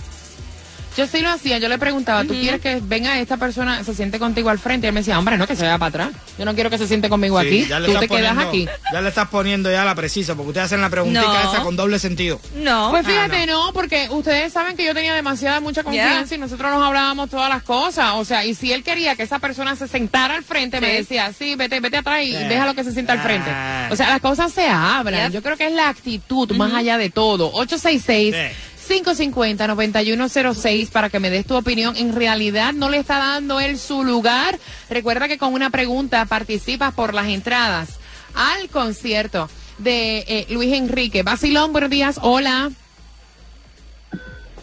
Yo 0.96 1.08
sí 1.08 1.22
lo 1.22 1.30
hacía, 1.30 1.58
yo 1.58 1.70
le 1.70 1.80
preguntaba, 1.80 2.22
¿tú 2.24 2.34
quieres 2.36 2.62
que 2.62 2.80
venga 2.84 3.18
esta 3.20 3.38
persona, 3.38 3.84
se 3.84 3.96
siente 3.96 4.20
contigo 4.20 4.50
al 4.52 4.60
frente? 4.60 4.86
Y 4.86 4.90
él 4.90 4.94
me 4.94 5.00
decía, 5.00 5.18
hombre, 5.18 5.38
no, 5.38 5.48
que 5.48 5.56
se 5.56 5.64
vaya 5.64 5.80
para 5.80 5.90
atrás. 5.90 6.10
Yo 6.38 6.46
no 6.46 6.54
quiero 6.54 6.70
que 6.70 6.78
se 6.78 6.88
siente 6.88 7.10
conmigo 7.10 7.42
Sí, 7.42 7.48
aquí. 7.48 7.66
ya 7.66 7.80
le 7.80 7.92
Tú 7.92 8.00
te 8.00 8.08
quedas 8.08 8.38
aquí. 8.38 8.68
Ya 8.92 9.02
le 9.02 9.10
estás 9.10 9.28
poniendo 9.30 9.72
ya 9.72 9.84
la 9.86 9.96
precisa, 9.96 10.36
porque 10.36 10.50
ustedes 10.50 10.66
hacen 10.66 10.82
la 10.82 10.90
preguntita 10.90 11.22
No. 11.44 11.52
esa 11.52 11.64
con 11.64 11.76
doble 11.76 11.98
sentido. 11.98 12.40
No. 12.58 12.90
Pues 12.92 13.06
Ah, 13.08 13.10
fíjate, 13.10 13.48
no. 13.48 13.72
porque 13.74 14.08
ustedes 14.12 14.54
saben 14.54 14.78
que 14.78 14.86
yo 14.86 14.94
tenía 14.94 15.16
demasiada, 15.16 15.60
mucha 15.62 15.84
confianza 15.84 16.36
y 16.36 16.38
nosotros 16.38 16.72
nos 16.72 16.84
hablábamos 16.86 17.28
todas 17.30 17.50
las 17.50 17.64
cosas. 17.64 18.12
O 18.16 18.24
sea, 18.26 18.46
y 18.46 18.54
si 18.54 18.72
él 18.72 18.84
quería 18.84 19.16
que 19.16 19.24
esa 19.24 19.40
persona 19.40 19.76
se 19.76 19.88
sentara 19.88 20.36
al 20.36 20.44
frente, 20.44 20.80
me 20.80 20.94
decía, 20.94 21.34
sí, 21.38 21.56
vete, 21.56 21.80
vete 21.80 21.98
atrás 21.98 22.24
y 22.24 22.36
Eh. 22.36 22.48
déjalo 22.48 22.76
que 22.76 22.84
se 22.84 22.92
sienta 22.92 23.14
al 23.14 23.20
frente. 23.22 23.50
Ah. 23.52 23.90
O 23.92 23.96
sea, 23.96 24.10
las 24.10 24.22
cosas 24.22 24.52
se 24.52 24.68
hablan. 24.68 25.32
Yo 25.32 25.42
creo 25.42 25.58
que 25.58 25.66
es 25.66 25.74
la 25.74 25.90
actitud 25.90 26.52
más 26.56 26.72
allá 26.74 27.00
de 27.00 27.10
todo. 27.10 27.50
866 27.54 28.36
Sí. 28.36 28.56
550-9106 28.88 30.90
para 30.90 31.10
que 31.10 31.20
me 31.20 31.30
des 31.30 31.46
tu 31.46 31.56
opinión. 31.56 31.96
En 31.96 32.14
realidad 32.14 32.74
no 32.74 32.90
le 32.90 32.98
está 32.98 33.18
dando 33.18 33.60
él 33.60 33.78
su 33.78 34.04
lugar. 34.04 34.60
Recuerda 34.90 35.28
que 35.28 35.38
con 35.38 35.54
una 35.54 35.70
pregunta 35.70 36.26
participas 36.26 36.94
por 36.94 37.14
las 37.14 37.28
entradas 37.28 38.00
al 38.36 38.70
concierto 38.70 39.50
de 39.78 40.20
eh, 40.28 40.48
Luis 40.50 40.74
Enrique. 40.74 41.24
Basilón, 41.24 41.72
buenos 41.72 41.90
días. 41.90 42.20
Hola. 42.22 42.72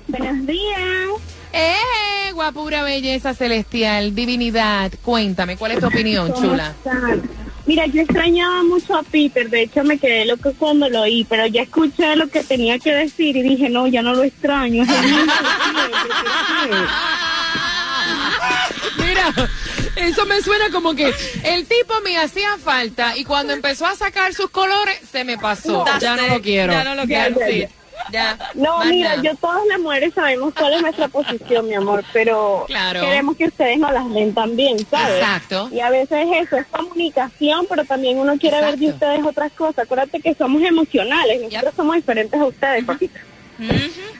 Buenos 0.08 0.46
días. 0.46 1.08
¡Eh! 1.52 2.32
Guapura, 2.32 2.82
belleza 2.82 3.34
celestial, 3.34 4.14
divinidad. 4.14 4.92
Cuéntame, 5.02 5.56
¿cuál 5.56 5.72
es 5.72 5.80
tu 5.80 5.86
opinión, 5.86 6.32
¿Cómo 6.32 6.48
chula? 6.48 6.74
están? 6.84 7.22
Mira, 7.66 7.86
yo 7.86 8.02
extrañaba 8.02 8.62
mucho 8.62 8.96
a 8.96 9.02
Peter, 9.02 9.48
de 9.48 9.62
hecho 9.62 9.84
me 9.84 9.98
quedé 9.98 10.24
loco 10.24 10.52
cuando 10.58 10.88
lo 10.88 11.02
oí, 11.02 11.24
pero 11.28 11.46
ya 11.46 11.62
escuché 11.62 12.16
lo 12.16 12.28
que 12.28 12.42
tenía 12.42 12.78
que 12.78 12.92
decir 12.92 13.36
y 13.36 13.42
dije, 13.42 13.68
no, 13.68 13.86
ya 13.86 14.02
no 14.02 14.14
lo 14.14 14.22
extraño. 14.24 14.82
Es 14.82 14.88
el 14.88 15.02
mismo 15.02 15.24
de 15.24 15.30
siempre, 15.30 15.98
¿qué 18.96 19.02
Mira, 19.04 19.34
eso 19.96 20.26
me 20.26 20.40
suena 20.40 20.70
como 20.70 20.94
que 20.94 21.12
el 21.44 21.66
tipo 21.66 21.94
me 22.02 22.16
hacía 22.18 22.56
falta 22.58 23.16
y 23.16 23.24
cuando 23.24 23.52
empezó 23.52 23.86
a 23.86 23.94
sacar 23.94 24.34
sus 24.34 24.50
colores 24.50 24.98
se 25.10 25.24
me 25.24 25.38
pasó. 25.38 25.84
Ya 26.00 26.16
no 26.16 26.26
lo 26.26 26.40
quiero. 26.40 26.72
Ya 26.72 26.84
no 26.84 26.94
lo 26.94 27.04
quiero. 27.04 27.38
sí. 27.48 27.66
Ya. 28.12 28.38
No, 28.54 28.84
mira, 28.84 29.16
yo 29.22 29.34
todas 29.36 29.60
las 29.68 29.78
mujeres 29.80 30.12
sabemos 30.14 30.52
cuál 30.54 30.74
es 30.74 30.82
nuestra 30.82 31.08
posición, 31.08 31.66
mi 31.68 31.74
amor, 31.74 32.04
pero 32.12 32.64
Claro. 32.66 33.00
queremos 33.00 33.36
que 33.36 33.44
ustedes 33.46 33.78
nos 33.78 33.92
las 33.92 34.12
den 34.12 34.34
también, 34.34 34.78
¿sabes? 34.90 35.18
Exacto. 35.18 35.68
Y 35.72 35.80
a 35.80 35.90
veces 35.90 36.26
eso 36.42 36.56
es 36.56 36.66
comunicación, 36.66 37.66
pero 37.68 37.84
también 37.84 38.18
uno 38.18 38.36
quiere 38.38 38.60
ver 38.60 38.76
de 38.78 38.88
ustedes 38.88 39.24
otras 39.24 39.52
cosas. 39.52 39.80
Acuérdate 39.84 40.20
que 40.20 40.34
somos 40.34 40.62
emocionales, 40.62 41.38
nosotros 41.42 41.62
Yep. 41.72 41.76
somos 41.76 41.96
diferentes 41.96 42.40
a 42.40 42.44
ustedes, 42.44 42.84
papita. 42.84 43.20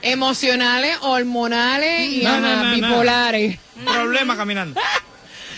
Emocionales, 0.01 0.97
hormonales 1.01 2.11
y 2.11 2.23
No, 2.23 2.71
bipolares. 2.75 3.57
Problema 3.85 4.35
caminando. 4.37 4.79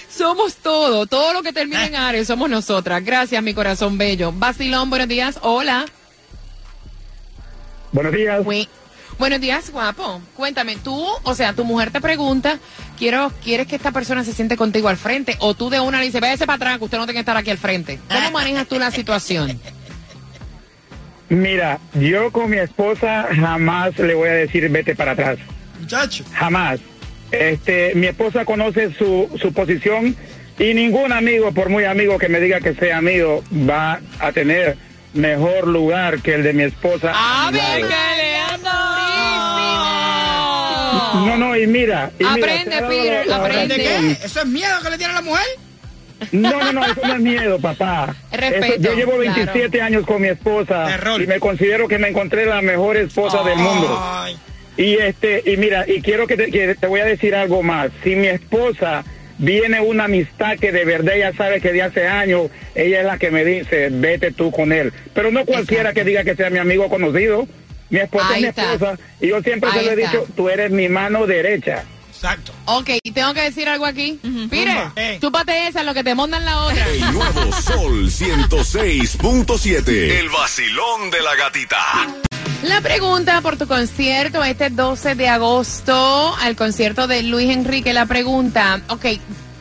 Somos 0.10 0.58
todo, 0.58 1.08
todo 1.08 1.34
lo 1.34 1.41
que 1.41 1.52
termina 1.52 1.88
en 1.88 1.96
Ares 1.96 2.28
somos 2.28 2.48
nosotras. 2.48 3.04
Gracias, 3.04 3.41
mi 3.41 3.56
corazón 3.56 3.98
bello. 3.98 4.32
Basilón, 4.32 4.91
buenos 4.91 5.08
días. 5.08 5.39
Hola. 5.41 5.86
Buenos 7.93 8.12
días. 8.12 8.43
Buenos 9.19 9.39
días, 9.39 9.69
guapo. 9.71 10.19
Cuéntame, 10.36 10.75
tú, 10.77 11.06
o 11.23 11.36
sea, 11.36 11.53
tu 11.53 11.63
mujer 11.63 11.91
te 11.91 12.01
pregunta, 12.01 12.58
quiero, 12.97 13.32
¿quieres 13.43 13.67
que 13.67 13.75
esta 13.75 13.91
persona 13.91 14.23
se 14.23 14.34
siente 14.34 14.58
contigo 14.58 14.89
al 14.89 14.97
frente? 14.97 15.38
O 15.39 15.53
tú 15.53 15.69
de 15.69 15.79
una 15.79 15.99
le 15.99 16.06
dices, 16.06 16.19
váyase 16.19 16.47
para 16.47 16.56
atrás, 16.56 16.77
que 16.79 16.86
usted 16.86 16.97
no 16.97 17.06
tiene 17.06 17.17
que 17.17 17.19
estar 17.19 17.38
aquí 17.38 17.51
al 17.51 17.60
frente. 17.60 17.99
¿Cómo 18.10 18.32
manejas 18.32 18.67
tú 18.67 18.79
la 18.79 18.89
situación? 18.89 19.60
Mira, 21.29 21.79
yo 21.93 22.32
con 22.32 22.49
mi 22.49 22.58
esposa 22.58 23.27
jamás 23.34 23.97
le 23.99 24.15
voy 24.15 24.29
a 24.29 24.34
decir 24.34 24.67
vete 24.69 24.95
para 24.95 25.12
atrás. 25.12 25.38
Muchacho. 25.79 26.23
Jamás. 26.34 26.79
Este, 27.32 27.93
mi 27.95 28.08
esposa 28.08 28.45
conoce 28.45 28.91
su, 28.93 29.29
su 29.39 29.53
posición 29.53 30.15
y 30.58 30.73
ningún 30.73 31.12
amigo, 31.12 31.51
por 31.51 31.69
muy 31.69 31.84
amigo 31.86 32.17
que 32.17 32.29
me 32.29 32.39
diga 32.39 32.60
que 32.60 32.73
sea 32.73 32.97
amigo, 32.97 33.43
va 33.51 34.01
a 34.19 34.32
tener 34.32 34.77
mejor 35.13 35.67
lugar 35.67 36.19
que 36.21 36.36
el 36.36 36.43
de 36.43 36.54
mi 36.54 36.63
esposa. 36.63 37.12
¡A 37.13 37.47
a 37.47 37.52
mi 37.52 37.58
ver, 37.58 37.82
lado. 37.82 37.88
que 37.89 38.21
le 38.21 38.34
No, 41.26 41.38
no, 41.38 41.56
y 41.56 41.67
mira. 41.67 42.12
y 42.19 42.23
mira, 42.23 42.34
Aprende, 42.34 42.76
dado 42.76 42.89
Peter, 42.89 43.32
aprende. 43.32 43.78
¿De 43.78 43.88
razón. 43.89 44.15
qué? 44.15 44.26
¿Eso 44.26 44.39
es 44.41 44.45
miedo 44.47 44.76
que 44.84 44.89
le 44.89 44.97
tiene 44.97 45.13
a 45.13 45.15
la 45.15 45.21
mujer? 45.21 45.45
No, 46.32 46.52
no, 46.52 46.73
no, 46.73 46.86
eso 46.86 47.02
no 47.04 47.13
es 47.15 47.19
miedo, 47.19 47.60
papá. 47.60 48.15
Respeto, 48.32 48.65
Eso- 48.76 48.82
yo 48.82 48.93
llevo 48.93 49.12
claro. 49.19 49.36
27 49.36 49.82
años 49.82 50.06
con 50.06 50.21
mi 50.21 50.30
esposa 50.30 50.86
Terror. 50.86 51.21
y 51.21 51.28
me 51.28 51.39
considero 51.39 51.88
que 51.88 51.97
me 51.99 52.08
encontré 52.10 52.45
la 52.45 52.62
mejor 52.62 52.97
esposa 52.97 53.43
del 53.43 53.58
mundo. 53.58 53.99
Ay. 54.02 54.38
Y 54.78 54.95
este, 54.95 55.43
y 55.45 55.58
mira, 55.58 55.86
y 55.88 56.02
quiero 56.02 56.26
que 56.26 56.36
te, 56.38 56.49
que 56.49 56.76
te 56.76 56.88
voy 56.88 57.02
a 57.02 57.06
decir 57.06 57.36
algo 57.36 57.62
más. 57.62 57.89
Si 58.04 58.15
mi 58.15 58.28
esposa 58.28 59.04
viene 59.38 59.80
una 59.82 60.06
amistad 60.06 60.58
que 60.60 60.72
de 60.72 60.86
verdad 60.86 61.15
ella 61.15 61.34
sabe 61.36 61.60
que 61.62 61.72
de 61.74 61.82
hace 61.84 62.08
años, 62.08 62.50
ella 62.76 63.00
es 63.02 63.06
la 63.06 63.17
que 63.17 63.32
me 63.32 63.43
dice, 63.46 63.89
vete 63.91 64.32
tú 64.32 64.52
con 64.52 64.72
él. 64.72 64.91
Pero 65.13 65.32
no 65.32 65.46
cualquiera 65.46 65.89
Exacto. 65.89 66.00
que 66.02 66.10
diga 66.10 66.24
que 66.24 66.36
sea 66.36 66.50
mi 66.50 66.60
amigo 66.60 66.89
conocido. 66.89 67.48
Mi 67.89 68.00
esposa 68.00 68.28
Ahí 68.30 68.36
es 68.36 68.41
mi 68.41 68.48
está. 68.50 68.74
esposa 68.74 68.98
y 69.22 69.28
yo 69.28 69.41
siempre 69.41 69.69
Ahí 69.69 69.80
se 69.80 69.86
lo 69.86 69.91
he 69.91 69.96
dicho, 69.96 70.26
tú 70.36 70.50
eres 70.50 70.72
mi 70.72 70.89
mano 70.89 71.28
derecha. 71.28 71.84
Exacto. 72.10 72.54
Ok, 72.65 72.89
y 73.04 73.12
tengo 73.12 73.34
que 73.34 73.41
decir 73.41 73.67
algo 73.67 73.86
aquí. 73.86 74.17
Peter, 74.50 74.69
Zumba. 74.69 74.93
Eh. 74.96 75.17
chúpate 75.19 75.67
esa, 75.67 75.84
lo 75.84 75.93
que 75.93 76.04
te 76.06 76.15
montan 76.15 76.46
la 76.46 76.58
otra. 76.63 76.88
El 76.88 77.02
nuevo 77.12 77.52
Sol 77.62 78.10
106.7. 78.10 79.89
El 80.19 80.30
vacilón 80.30 81.12
de 81.12 81.22
la 81.22 81.36
gatita. 81.36 81.78
La 82.63 82.80
pregunta 82.80 83.41
por 83.41 83.58
tu 83.58 83.67
concierto 83.67 84.41
este 84.41 84.69
12 84.69 85.15
de 85.15 85.28
agosto 85.28 86.34
al 86.38 86.56
concierto 86.56 87.08
de 87.08 87.21
Luis 87.21 87.49
Enrique. 87.49 87.91
La 87.91 88.06
pregunta, 88.06 88.80
ok, 88.88 89.06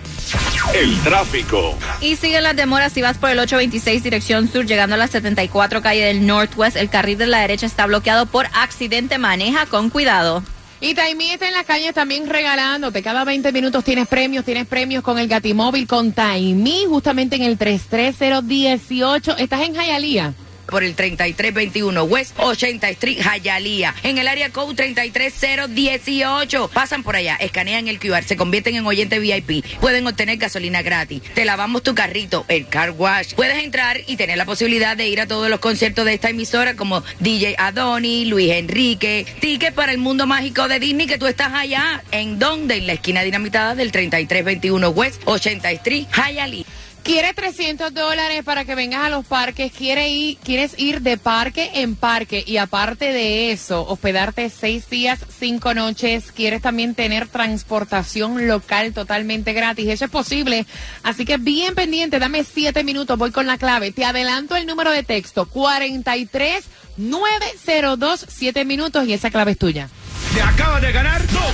El 0.73 0.99
tráfico. 1.01 1.77
Y 2.01 2.15
siguen 2.15 2.41
las 2.43 2.55
demoras 2.55 2.91
si 2.91 3.03
vas 3.03 3.19
por 3.19 3.29
el 3.29 3.37
826 3.37 4.01
dirección 4.01 4.51
sur, 4.51 4.65
llegando 4.65 4.95
a 4.95 4.97
la 4.97 5.07
74 5.07 5.83
calle 5.83 6.05
del 6.05 6.25
Northwest. 6.25 6.77
El 6.77 6.89
carril 6.89 7.19
de 7.19 7.27
la 7.27 7.41
derecha 7.41 7.67
está 7.67 7.85
bloqueado 7.85 8.25
por 8.25 8.47
accidente. 8.53 9.19
Maneja 9.19 9.67
con 9.67 9.91
cuidado. 9.91 10.41
Y 10.81 10.93
Taimí 10.93 11.31
está 11.31 11.47
en 11.47 11.53
las 11.53 11.65
calles 11.65 11.93
también 11.93 12.27
regalándote. 12.27 13.01
Cada 13.01 13.23
20 13.23 13.51
minutos 13.51 13.83
tienes 13.83 14.07
premios, 14.07 14.43
tienes 14.43 14.67
premios 14.67 15.03
con 15.03 15.17
el 15.17 15.27
Gatimóvil, 15.27 15.87
con 15.87 16.11
Taimí, 16.11 16.85
justamente 16.87 17.37
en 17.37 17.43
el 17.43 17.57
33018. 17.57 19.37
Estás 19.37 19.61
en 19.61 19.75
Jayalía. 19.75 20.33
Por 20.67 20.83
el 20.83 20.95
3321 20.95 22.03
West 22.03 22.33
80 22.37 22.89
Street, 22.89 23.19
Hialeah. 23.19 23.95
En 24.03 24.17
el 24.17 24.27
área 24.27 24.49
code 24.49 24.75
33018. 24.75 26.69
Pasan 26.73 27.03
por 27.03 27.15
allá, 27.15 27.35
escanean 27.35 27.87
el 27.87 27.99
QR, 27.99 28.23
se 28.23 28.35
convierten 28.35 28.75
en 28.75 28.85
oyente 28.85 29.19
VIP. 29.19 29.65
Pueden 29.79 30.07
obtener 30.07 30.37
gasolina 30.37 30.81
gratis. 30.81 31.21
Te 31.33 31.45
lavamos 31.45 31.83
tu 31.83 31.95
carrito, 31.95 32.45
el 32.47 32.67
car 32.67 32.91
wash. 32.91 33.33
Puedes 33.35 33.63
entrar 33.63 33.99
y 34.07 34.17
tener 34.17 34.37
la 34.37 34.45
posibilidad 34.45 34.97
de 34.97 35.07
ir 35.07 35.21
a 35.21 35.27
todos 35.27 35.49
los 35.49 35.59
conciertos 35.59 36.05
de 36.05 36.13
esta 36.13 36.29
emisora 36.29 36.75
como 36.75 37.03
DJ 37.19 37.55
Adoni, 37.57 38.25
Luis 38.25 38.51
Enrique, 38.51 39.25
ticket 39.39 39.73
para 39.73 39.91
el 39.91 39.97
mundo 39.97 40.27
mágico 40.27 40.67
de 40.67 40.79
Disney 40.79 41.07
que 41.07 41.17
tú 41.17 41.27
estás 41.27 41.53
allá. 41.53 42.03
¿En 42.11 42.39
donde 42.39 42.75
En 42.77 42.87
la 42.87 42.93
esquina 42.93 43.21
dinamitada 43.21 43.75
del 43.75 43.91
3321 43.91 44.89
West 44.89 45.21
80 45.25 45.71
Street, 45.71 46.07
Hialeah. 46.11 46.84
¿Quieres 47.05 47.35
300 47.35 47.93
dólares 47.93 48.43
para 48.43 48.65
que 48.65 48.73
vengas 48.73 49.03
a 49.03 49.09
los 49.09 49.23
parques? 49.27 49.71
¿Quieres 49.71 50.09
ir, 50.09 50.37
¿Quieres 50.43 50.73
ir 50.79 51.01
de 51.01 51.19
parque 51.19 51.69
en 51.75 51.95
parque? 51.95 52.43
Y 52.47 52.57
aparte 52.57 53.13
de 53.13 53.51
eso, 53.51 53.85
hospedarte 53.87 54.49
seis 54.49 54.89
días, 54.89 55.19
cinco 55.37 55.75
noches. 55.75 56.31
¿Quieres 56.31 56.63
también 56.63 56.95
tener 56.95 57.27
transportación 57.27 58.47
local 58.47 58.91
totalmente 58.91 59.53
gratis? 59.53 59.87
Eso 59.87 60.05
es 60.05 60.11
posible. 60.11 60.65
Así 61.03 61.25
que 61.25 61.37
bien 61.37 61.75
pendiente, 61.75 62.17
dame 62.17 62.43
siete 62.43 62.83
minutos, 62.83 63.19
voy 63.19 63.29
con 63.29 63.45
la 63.45 63.59
clave. 63.59 63.91
Te 63.91 64.03
adelanto 64.03 64.55
el 64.55 64.65
número 64.65 64.89
de 64.89 65.03
texto, 65.03 65.45
43 65.45 66.65
902, 66.97 68.25
siete 68.27 68.65
minutos 68.65 69.07
y 69.07 69.13
esa 69.13 69.29
clave 69.29 69.51
es 69.51 69.59
tuya. 69.59 69.89
Te 70.33 70.41
acabas 70.41 70.81
de 70.81 70.91
ganar 70.91 71.21
250 71.21 71.51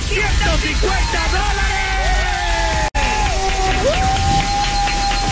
dólares. 1.30 1.91